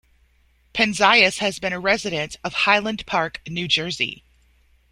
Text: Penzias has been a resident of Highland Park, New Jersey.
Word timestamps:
Penzias 0.73 1.37
has 1.37 1.59
been 1.59 1.73
a 1.73 1.79
resident 1.79 2.35
of 2.43 2.53
Highland 2.65 3.05
Park, 3.05 3.39
New 3.47 3.67
Jersey. 3.67 4.23